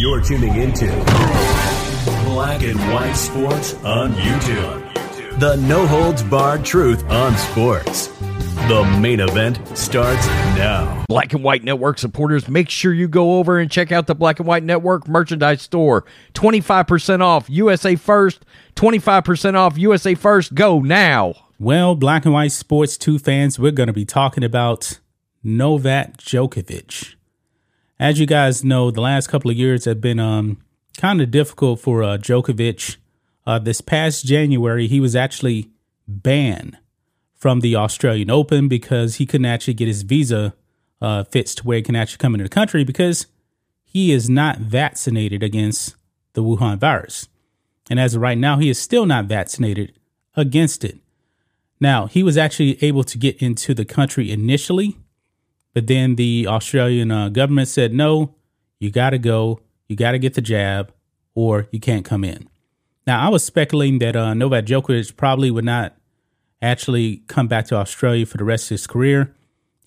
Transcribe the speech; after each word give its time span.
You're 0.00 0.22
tuning 0.22 0.56
into 0.56 0.86
Black 2.24 2.62
and 2.62 2.78
White 2.92 3.12
Sports 3.12 3.74
on 3.84 4.12
YouTube. 4.14 5.38
The 5.38 5.56
no 5.56 5.86
holds 5.86 6.22
barred 6.22 6.64
truth 6.64 7.04
on 7.10 7.36
sports. 7.36 8.06
The 8.68 8.98
main 9.00 9.20
event 9.20 9.60
starts 9.76 10.26
now. 10.56 11.04
Black 11.08 11.34
and 11.34 11.44
White 11.44 11.64
Network 11.64 11.98
supporters, 11.98 12.48
make 12.48 12.70
sure 12.70 12.94
you 12.94 13.08
go 13.08 13.38
over 13.38 13.58
and 13.58 13.70
check 13.70 13.92
out 13.92 14.06
the 14.06 14.14
Black 14.14 14.38
and 14.38 14.48
White 14.48 14.64
Network 14.64 15.06
merchandise 15.06 15.62
store. 15.62 16.04
25% 16.34 17.20
off 17.20 17.50
USA 17.50 17.94
First, 17.96 18.46
25% 18.76 19.54
off 19.54 19.76
USA 19.76 20.14
First. 20.14 20.54
Go 20.54 20.80
now. 20.80 21.34
Well, 21.58 21.94
Black 21.94 22.24
and 22.24 22.32
White 22.32 22.52
Sports 22.52 22.96
2 22.96 23.18
fans, 23.18 23.58
we're 23.58 23.72
going 23.72 23.88
to 23.88 23.92
be 23.92 24.04
talking 24.06 24.44
about 24.44 24.98
Novak 25.42 26.16
Djokovic. 26.16 27.16
As 28.00 28.20
you 28.20 28.26
guys 28.26 28.62
know, 28.62 28.92
the 28.92 29.00
last 29.00 29.26
couple 29.26 29.50
of 29.50 29.56
years 29.56 29.84
have 29.84 30.00
been 30.00 30.20
um, 30.20 30.58
kind 30.96 31.20
of 31.20 31.32
difficult 31.32 31.80
for 31.80 32.04
uh, 32.04 32.16
Djokovic. 32.16 32.96
Uh, 33.44 33.58
this 33.58 33.80
past 33.80 34.24
January, 34.24 34.86
he 34.86 35.00
was 35.00 35.16
actually 35.16 35.70
banned 36.06 36.78
from 37.34 37.58
the 37.58 37.74
Australian 37.74 38.30
Open 38.30 38.68
because 38.68 39.16
he 39.16 39.26
couldn't 39.26 39.46
actually 39.46 39.74
get 39.74 39.88
his 39.88 40.02
visa 40.02 40.54
uh, 41.00 41.24
fixed 41.24 41.58
to 41.58 41.64
where 41.64 41.78
he 41.78 41.82
can 41.82 41.96
actually 41.96 42.18
come 42.18 42.34
into 42.34 42.44
the 42.44 42.50
country 42.50 42.84
because 42.84 43.26
he 43.84 44.12
is 44.12 44.30
not 44.30 44.58
vaccinated 44.58 45.42
against 45.42 45.96
the 46.34 46.42
Wuhan 46.42 46.78
virus. 46.78 47.28
And 47.90 47.98
as 47.98 48.14
of 48.14 48.22
right 48.22 48.38
now, 48.38 48.58
he 48.58 48.68
is 48.68 48.80
still 48.80 49.06
not 49.06 49.24
vaccinated 49.24 49.98
against 50.36 50.84
it. 50.84 50.98
Now, 51.80 52.06
he 52.06 52.22
was 52.22 52.36
actually 52.36 52.80
able 52.82 53.02
to 53.04 53.18
get 53.18 53.42
into 53.42 53.74
the 53.74 53.84
country 53.84 54.30
initially 54.30 54.98
but 55.78 55.86
then 55.86 56.16
the 56.16 56.44
Australian 56.48 57.12
uh, 57.12 57.28
government 57.28 57.68
said, 57.68 57.94
no, 57.94 58.34
you 58.80 58.90
got 58.90 59.10
to 59.10 59.18
go, 59.18 59.60
you 59.86 59.94
got 59.94 60.10
to 60.10 60.18
get 60.18 60.34
the 60.34 60.40
jab, 60.40 60.92
or 61.36 61.68
you 61.70 61.78
can't 61.78 62.04
come 62.04 62.24
in. 62.24 62.48
Now, 63.06 63.24
I 63.24 63.28
was 63.28 63.44
speculating 63.44 64.00
that 64.00 64.16
uh, 64.16 64.34
Novak 64.34 64.64
Djokovic 64.64 65.16
probably 65.16 65.52
would 65.52 65.64
not 65.64 65.94
actually 66.60 67.18
come 67.28 67.46
back 67.46 67.66
to 67.66 67.76
Australia 67.76 68.26
for 68.26 68.38
the 68.38 68.44
rest 68.44 68.64
of 68.64 68.70
his 68.70 68.88
career. 68.88 69.36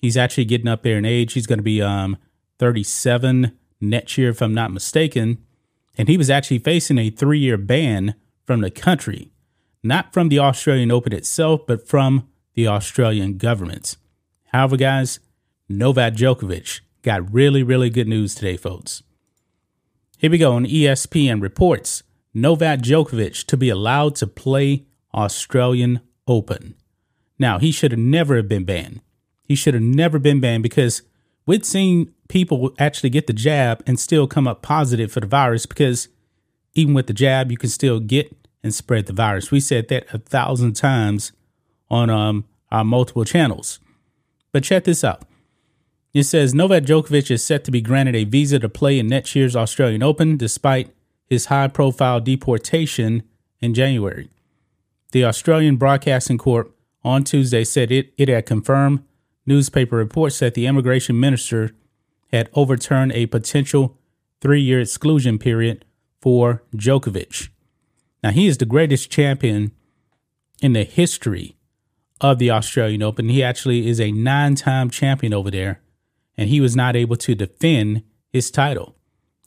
He's 0.00 0.16
actually 0.16 0.46
getting 0.46 0.66
up 0.66 0.82
there 0.82 0.96
in 0.96 1.04
age. 1.04 1.34
He's 1.34 1.46
going 1.46 1.58
to 1.58 1.62
be 1.62 1.82
um, 1.82 2.16
37 2.58 3.52
next 3.82 4.16
year, 4.16 4.30
if 4.30 4.40
I'm 4.40 4.54
not 4.54 4.72
mistaken. 4.72 5.44
And 5.98 6.08
he 6.08 6.16
was 6.16 6.30
actually 6.30 6.60
facing 6.60 6.96
a 6.96 7.10
three 7.10 7.40
year 7.40 7.58
ban 7.58 8.14
from 8.46 8.62
the 8.62 8.70
country, 8.70 9.30
not 9.82 10.14
from 10.14 10.30
the 10.30 10.38
Australian 10.38 10.90
Open 10.90 11.12
itself, 11.12 11.66
but 11.66 11.86
from 11.86 12.30
the 12.54 12.66
Australian 12.66 13.36
government. 13.36 13.98
However, 14.54 14.78
guys, 14.78 15.20
Novak 15.78 16.14
Djokovic 16.14 16.80
got 17.02 17.32
really, 17.32 17.62
really 17.62 17.88
good 17.88 18.06
news 18.06 18.34
today, 18.34 18.56
folks. 18.56 19.02
Here 20.18 20.30
we 20.30 20.38
go 20.38 20.52
on 20.52 20.66
ESPN 20.66 21.40
reports 21.40 22.02
Novak 22.34 22.80
Djokovic 22.80 23.46
to 23.46 23.56
be 23.56 23.70
allowed 23.70 24.14
to 24.16 24.26
play 24.26 24.84
Australian 25.14 26.00
Open. 26.28 26.74
Now, 27.38 27.58
he 27.58 27.72
should 27.72 27.90
have 27.90 27.98
never 27.98 28.36
have 28.36 28.48
been 28.48 28.64
banned. 28.64 29.00
He 29.44 29.54
should 29.54 29.74
have 29.74 29.82
never 29.82 30.18
been 30.18 30.40
banned 30.40 30.62
because 30.62 31.02
we'd 31.46 31.64
seen 31.64 32.12
people 32.28 32.74
actually 32.78 33.10
get 33.10 33.26
the 33.26 33.32
jab 33.32 33.82
and 33.86 33.98
still 33.98 34.26
come 34.26 34.46
up 34.46 34.62
positive 34.62 35.10
for 35.10 35.20
the 35.20 35.26
virus 35.26 35.66
because 35.66 36.08
even 36.74 36.94
with 36.94 37.06
the 37.06 37.12
jab, 37.12 37.50
you 37.50 37.56
can 37.56 37.70
still 37.70 37.98
get 37.98 38.34
and 38.62 38.74
spread 38.74 39.06
the 39.06 39.12
virus. 39.12 39.50
We 39.50 39.60
said 39.60 39.88
that 39.88 40.06
a 40.14 40.18
thousand 40.18 40.74
times 40.74 41.32
on 41.90 42.10
um, 42.10 42.44
our 42.70 42.84
multiple 42.84 43.24
channels. 43.24 43.80
But 44.52 44.64
check 44.64 44.84
this 44.84 45.02
out. 45.02 45.24
It 46.14 46.24
says 46.24 46.54
Novak 46.54 46.82
Djokovic 46.82 47.30
is 47.30 47.42
set 47.42 47.64
to 47.64 47.70
be 47.70 47.80
granted 47.80 48.14
a 48.14 48.24
visa 48.24 48.58
to 48.58 48.68
play 48.68 48.98
in 48.98 49.08
next 49.08 49.34
year's 49.34 49.56
Australian 49.56 50.02
Open 50.02 50.36
despite 50.36 50.94
his 51.26 51.46
high 51.46 51.68
profile 51.68 52.20
deportation 52.20 53.22
in 53.62 53.72
January. 53.72 54.28
The 55.12 55.24
Australian 55.24 55.76
Broadcasting 55.76 56.36
Corp 56.36 56.76
on 57.02 57.24
Tuesday 57.24 57.64
said 57.64 57.90
it, 57.90 58.12
it 58.18 58.28
had 58.28 58.44
confirmed 58.44 59.02
newspaper 59.46 59.96
reports 59.96 60.38
that 60.40 60.52
the 60.52 60.66
immigration 60.66 61.18
minister 61.18 61.70
had 62.30 62.50
overturned 62.52 63.12
a 63.12 63.26
potential 63.26 63.96
three 64.42 64.60
year 64.60 64.80
exclusion 64.80 65.38
period 65.38 65.86
for 66.20 66.62
Djokovic. 66.76 67.48
Now, 68.22 68.30
he 68.30 68.46
is 68.46 68.58
the 68.58 68.66
greatest 68.66 69.10
champion 69.10 69.72
in 70.60 70.74
the 70.74 70.84
history 70.84 71.56
of 72.20 72.38
the 72.38 72.50
Australian 72.50 73.02
Open. 73.02 73.30
He 73.30 73.42
actually 73.42 73.88
is 73.88 73.98
a 73.98 74.12
nine 74.12 74.54
time 74.54 74.90
champion 74.90 75.32
over 75.32 75.50
there 75.50 75.81
and 76.36 76.48
he 76.48 76.60
was 76.60 76.74
not 76.74 76.96
able 76.96 77.16
to 77.16 77.34
defend 77.34 78.02
his 78.30 78.50
title. 78.50 78.96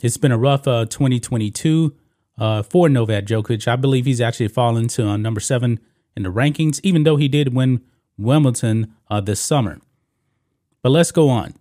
It's 0.01 0.17
been 0.17 0.31
a 0.31 0.37
rough 0.37 0.67
uh, 0.67 0.85
2022 0.85 1.95
uh, 2.37 2.63
for 2.63 2.89
Novak 2.89 3.25
Djokovic. 3.25 3.67
I 3.67 3.75
believe 3.75 4.05
he's 4.05 4.21
actually 4.21 4.49
fallen 4.49 4.87
to 4.89 5.07
uh, 5.07 5.17
number 5.17 5.39
seven 5.39 5.79
in 6.15 6.23
the 6.23 6.31
rankings, 6.31 6.79
even 6.83 7.03
though 7.03 7.15
he 7.15 7.27
did 7.27 7.53
win 7.53 7.81
Wimbledon 8.17 8.93
uh, 9.09 9.21
this 9.21 9.39
summer. 9.39 9.79
But 10.81 10.89
let's 10.89 11.11
go 11.11 11.29
on. 11.29 11.55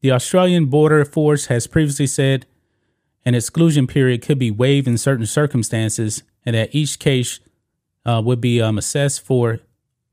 The 0.00 0.12
Australian 0.12 0.66
Border 0.66 1.04
Force 1.04 1.46
has 1.46 1.66
previously 1.66 2.06
said 2.06 2.46
an 3.24 3.34
exclusion 3.34 3.86
period 3.86 4.22
could 4.22 4.38
be 4.38 4.50
waived 4.50 4.86
in 4.86 4.98
certain 4.98 5.26
circumstances, 5.26 6.22
and 6.44 6.54
that 6.54 6.74
each 6.74 6.98
case 6.98 7.40
uh, 8.04 8.22
would 8.24 8.40
be 8.40 8.60
um, 8.60 8.78
assessed 8.78 9.22
for 9.22 9.60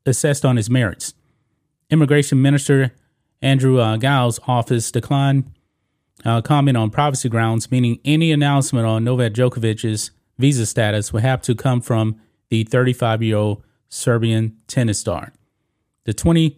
assessed 0.06 0.44
on 0.44 0.58
its 0.58 0.70
merits. 0.70 1.14
Immigration 1.90 2.42
Minister 2.42 2.94
Andrew 3.44 3.80
uh, 3.80 3.98
Gow's 3.98 4.40
office 4.48 4.90
declined 4.90 5.52
uh, 6.24 6.42
comment 6.42 6.78
on 6.78 6.90
privacy 6.90 7.28
grounds, 7.28 7.70
meaning 7.70 8.00
any 8.06 8.32
announcement 8.32 8.88
on 8.88 9.04
Novak 9.04 9.34
Djokovic's 9.34 10.12
visa 10.40 10.66
status 10.66 11.12
would 11.12 11.24
have 11.24 11.42
to 11.42 11.54
come 11.54 11.82
from 11.82 12.20
the 12.50 12.64
35 12.64 13.22
year 13.22 13.36
old 13.36 13.64
Serbian 13.90 14.58
tennis 14.68 15.00
star. 15.00 15.34
The 16.06 16.14
20 16.14 16.58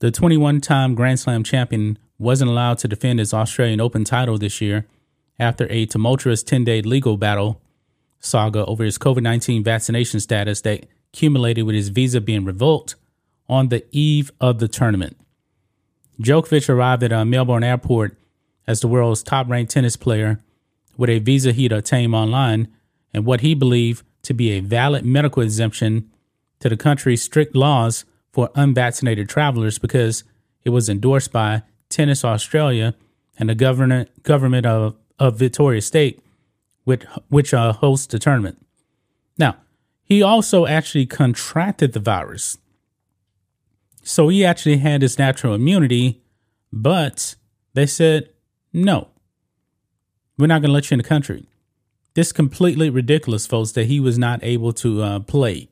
the 0.00 0.10
21 0.10 0.60
time 0.60 0.94
Grand 0.94 1.18
Slam 1.18 1.44
champion 1.44 1.98
wasn't 2.18 2.50
allowed 2.50 2.78
to 2.78 2.88
defend 2.88 3.18
his 3.18 3.32
Australian 3.32 3.80
Open 3.80 4.04
title 4.04 4.36
this 4.36 4.60
year 4.60 4.86
after 5.38 5.66
a 5.70 5.86
tumultuous 5.86 6.42
10 6.42 6.64
day 6.64 6.82
legal 6.82 7.16
battle 7.16 7.62
saga 8.20 8.66
over 8.66 8.84
his 8.84 8.98
COVID 8.98 9.22
19 9.22 9.64
vaccination 9.64 10.20
status 10.20 10.60
that 10.60 10.84
accumulated 11.12 11.64
with 11.64 11.74
his 11.74 11.88
visa 11.88 12.20
being 12.20 12.44
revoked 12.44 12.96
on 13.48 13.68
the 13.68 13.84
eve 13.92 14.30
of 14.40 14.58
the 14.58 14.68
tournament. 14.68 15.16
Djokovic 16.20 16.68
arrived 16.68 17.02
at 17.02 17.12
a 17.12 17.24
Melbourne 17.24 17.64
airport 17.64 18.16
as 18.66 18.80
the 18.80 18.88
world's 18.88 19.22
top 19.22 19.48
ranked 19.48 19.72
tennis 19.72 19.96
player 19.96 20.40
with 20.96 21.10
a 21.10 21.18
visa 21.18 21.52
he'd 21.52 21.72
obtained 21.72 22.14
online 22.14 22.68
and 23.12 23.24
what 23.24 23.40
he 23.40 23.54
believed 23.54 24.04
to 24.22 24.34
be 24.34 24.52
a 24.52 24.60
valid 24.60 25.04
medical 25.04 25.42
exemption 25.42 26.10
to 26.60 26.68
the 26.68 26.76
country's 26.76 27.22
strict 27.22 27.54
laws 27.54 28.04
for 28.32 28.50
unvaccinated 28.54 29.28
travelers 29.28 29.78
because 29.78 30.24
it 30.64 30.70
was 30.70 30.88
endorsed 30.88 31.32
by 31.32 31.62
Tennis 31.88 32.24
Australia 32.24 32.94
and 33.38 33.48
the 33.48 33.54
government 33.54 34.22
government 34.22 34.66
of, 34.66 34.94
of 35.18 35.38
Victoria 35.38 35.80
State, 35.80 36.22
which, 36.84 37.04
which 37.28 37.52
uh, 37.52 37.72
hosts 37.72 38.06
the 38.06 38.18
tournament. 38.18 38.64
Now, 39.38 39.56
he 40.04 40.22
also 40.22 40.66
actually 40.66 41.06
contracted 41.06 41.92
the 41.92 42.00
virus 42.00 42.58
so 44.02 44.28
he 44.28 44.44
actually 44.44 44.78
had 44.78 45.02
his 45.02 45.18
natural 45.18 45.54
immunity, 45.54 46.22
but 46.72 47.34
they 47.74 47.86
said, 47.86 48.30
no, 48.72 49.08
we're 50.38 50.46
not 50.46 50.62
going 50.62 50.70
to 50.70 50.74
let 50.74 50.90
you 50.90 50.94
in 50.94 50.98
the 50.98 51.08
country. 51.08 51.46
This 52.14 52.32
completely 52.32 52.90
ridiculous, 52.90 53.46
folks, 53.46 53.72
that 53.72 53.86
he 53.86 54.00
was 54.00 54.18
not 54.18 54.40
able 54.42 54.72
to 54.74 55.02
uh, 55.02 55.20
play. 55.20 55.68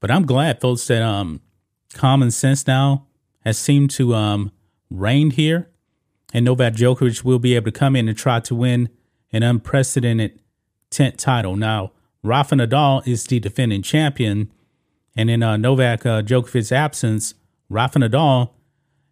But 0.00 0.10
I'm 0.10 0.26
glad, 0.26 0.60
folks, 0.60 0.86
that 0.88 1.02
um, 1.02 1.40
common 1.92 2.30
sense 2.30 2.66
now 2.66 3.06
has 3.44 3.58
seemed 3.58 3.90
to 3.90 4.14
um, 4.14 4.50
reign 4.90 5.30
here. 5.30 5.68
And 6.32 6.44
Novak 6.44 6.74
Djokovic 6.74 7.24
will 7.24 7.38
be 7.38 7.54
able 7.54 7.66
to 7.66 7.78
come 7.78 7.94
in 7.96 8.08
and 8.08 8.16
try 8.16 8.40
to 8.40 8.54
win 8.54 8.88
an 9.32 9.42
unprecedented 9.42 10.40
10th 10.90 11.16
title. 11.16 11.56
Now, 11.56 11.92
Rafa 12.22 12.56
Nadal 12.56 13.06
is 13.06 13.24
the 13.24 13.40
defending 13.40 13.82
champion. 13.82 14.50
And 15.16 15.30
in 15.30 15.42
uh, 15.42 15.56
Novak 15.56 16.06
uh, 16.06 16.22
Djokovic's 16.22 16.72
absence, 16.72 17.34
Rafa 17.70 18.00
Nadal 18.00 18.50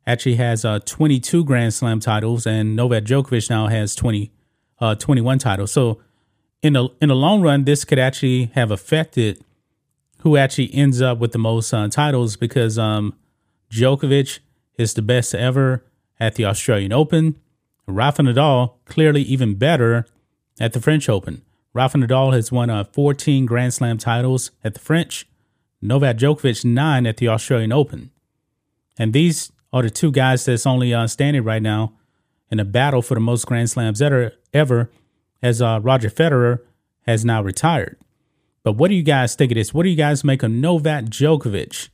actually 0.06 0.34
has 0.34 0.64
uh, 0.64 0.80
22 0.80 1.44
Grand 1.44 1.72
Slam 1.72 2.00
titles, 2.00 2.46
and 2.46 2.74
Novak 2.74 3.04
Djokovic 3.04 3.48
now 3.48 3.68
has 3.68 3.94
20, 3.94 4.32
uh, 4.80 4.94
21 4.96 5.38
titles. 5.38 5.72
So 5.72 6.00
in 6.60 6.72
the 6.74 6.88
in 7.00 7.08
the 7.08 7.14
long 7.14 7.40
run, 7.40 7.64
this 7.64 7.84
could 7.84 7.98
actually 7.98 8.50
have 8.54 8.70
affected 8.70 9.42
who 10.22 10.36
actually 10.36 10.74
ends 10.74 11.00
up 11.00 11.18
with 11.18 11.30
the 11.30 11.38
most 11.38 11.72
uh, 11.72 11.86
titles 11.88 12.36
because 12.36 12.76
um, 12.76 13.14
Djokovic 13.70 14.40
is 14.76 14.94
the 14.94 15.02
best 15.02 15.34
ever 15.34 15.84
at 16.18 16.34
the 16.34 16.44
Australian 16.44 16.92
Open. 16.92 17.36
Rafa 17.86 18.22
Nadal 18.22 18.74
clearly 18.84 19.22
even 19.22 19.54
better 19.54 20.06
at 20.58 20.72
the 20.72 20.80
French 20.80 21.08
Open. 21.08 21.42
Rafa 21.72 21.98
Nadal 21.98 22.32
has 22.32 22.50
won 22.50 22.70
uh, 22.70 22.82
14 22.82 23.46
Grand 23.46 23.72
Slam 23.72 23.98
titles 23.98 24.50
at 24.64 24.74
the 24.74 24.80
French. 24.80 25.28
Novak 25.80 26.16
Djokovic 26.16 26.64
nine 26.64 27.06
at 27.06 27.18
the 27.18 27.28
Australian 27.28 27.70
Open. 27.70 28.10
And 28.98 29.12
these 29.12 29.52
are 29.72 29.82
the 29.82 29.90
two 29.90 30.10
guys 30.10 30.44
that's 30.44 30.66
only 30.66 30.92
uh, 30.92 31.06
standing 31.06 31.44
right 31.44 31.62
now 31.62 31.92
in 32.50 32.58
a 32.58 32.64
battle 32.64 33.02
for 33.02 33.14
the 33.14 33.20
most 33.20 33.46
Grand 33.46 33.70
Slams 33.70 34.02
ever, 34.02 34.32
ever 34.52 34.90
as 35.42 35.62
uh, 35.62 35.80
Roger 35.82 36.10
Federer 36.10 36.60
has 37.06 37.24
now 37.24 37.42
retired. 37.42 37.96
But 38.62 38.72
what 38.72 38.88
do 38.88 38.94
you 38.94 39.02
guys 39.02 39.34
think 39.34 39.52
of 39.52 39.56
this? 39.56 39.72
What 39.72 39.84
do 39.84 39.88
you 39.88 39.96
guys 39.96 40.24
make 40.24 40.42
of 40.42 40.50
Novak 40.50 41.04
Djokovic 41.04 41.88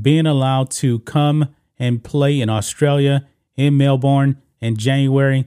being 0.00 0.26
allowed 0.26 0.70
to 0.72 1.00
come 1.00 1.54
and 1.78 2.04
play 2.04 2.40
in 2.40 2.48
Australia, 2.48 3.26
in 3.56 3.76
Melbourne 3.76 4.40
in 4.60 4.76
January? 4.76 5.46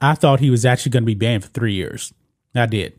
I 0.00 0.14
thought 0.14 0.40
he 0.40 0.50
was 0.50 0.64
actually 0.64 0.90
going 0.90 1.04
to 1.04 1.06
be 1.06 1.14
banned 1.14 1.44
for 1.44 1.50
three 1.50 1.74
years. 1.74 2.12
I 2.54 2.66
did. 2.66 2.98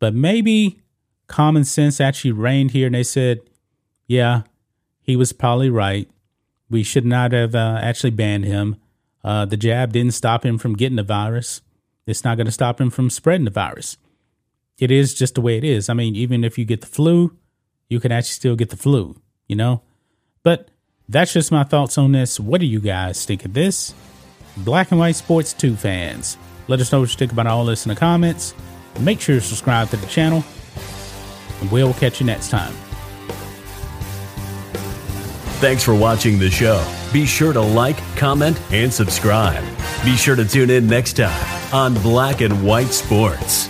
But 0.00 0.14
maybe 0.14 0.80
common 1.28 1.64
sense 1.64 2.00
actually 2.00 2.32
reigned 2.32 2.72
here 2.72 2.86
and 2.86 2.94
they 2.94 3.04
said, 3.04 3.40
yeah, 4.08 4.42
he 5.00 5.14
was 5.14 5.32
probably 5.32 5.70
right. 5.70 6.10
We 6.68 6.82
should 6.82 7.06
not 7.06 7.30
have 7.32 7.54
uh, 7.54 7.78
actually 7.80 8.10
banned 8.10 8.44
him. 8.44 8.76
Uh, 9.22 9.44
the 9.44 9.56
jab 9.56 9.92
didn't 9.92 10.14
stop 10.14 10.44
him 10.44 10.58
from 10.58 10.74
getting 10.74 10.96
the 10.96 11.04
virus. 11.04 11.60
It's 12.06 12.24
not 12.24 12.36
going 12.36 12.46
to 12.46 12.52
stop 12.52 12.80
him 12.80 12.90
from 12.90 13.10
spreading 13.10 13.44
the 13.44 13.50
virus. 13.50 13.96
It 14.78 14.90
is 14.90 15.14
just 15.14 15.34
the 15.34 15.40
way 15.40 15.58
it 15.58 15.64
is. 15.64 15.88
I 15.88 15.94
mean, 15.94 16.16
even 16.16 16.42
if 16.42 16.58
you 16.58 16.64
get 16.64 16.80
the 16.80 16.86
flu, 16.86 17.36
you 17.88 18.00
can 18.00 18.10
actually 18.10 18.32
still 18.32 18.56
get 18.56 18.70
the 18.70 18.76
flu, 18.76 19.20
you 19.46 19.56
know? 19.56 19.82
But 20.42 20.70
that's 21.08 21.32
just 21.32 21.52
my 21.52 21.64
thoughts 21.64 21.98
on 21.98 22.12
this. 22.12 22.40
What 22.40 22.60
do 22.60 22.66
you 22.66 22.80
guys 22.80 23.24
think 23.26 23.44
of 23.44 23.52
this? 23.52 23.94
Black 24.56 24.90
and 24.90 24.98
White 24.98 25.16
Sports 25.16 25.52
2 25.52 25.76
fans. 25.76 26.38
Let 26.66 26.80
us 26.80 26.90
know 26.90 27.00
what 27.00 27.10
you 27.10 27.16
think 27.16 27.32
about 27.32 27.46
all 27.46 27.64
this 27.64 27.84
in 27.84 27.90
the 27.90 27.96
comments. 27.96 28.54
Make 28.98 29.20
sure 29.20 29.36
to 29.36 29.40
subscribe 29.40 29.88
to 29.90 29.96
the 29.96 30.06
channel, 30.06 30.44
and 31.60 31.70
we'll 31.70 31.94
catch 31.94 32.20
you 32.20 32.26
next 32.26 32.50
time. 32.50 32.72
Thanks 35.60 35.84
for 35.84 35.94
watching 35.94 36.38
the 36.38 36.50
show. 36.50 36.84
Be 37.12 37.26
sure 37.26 37.52
to 37.52 37.60
like, 37.60 37.98
comment, 38.16 38.60
and 38.72 38.92
subscribe. 38.92 39.62
Be 40.04 40.16
sure 40.16 40.34
to 40.34 40.44
tune 40.44 40.70
in 40.70 40.86
next 40.86 41.14
time 41.14 41.74
on 41.74 41.94
Black 42.02 42.40
and 42.40 42.64
White 42.66 42.88
Sports. 42.88 43.69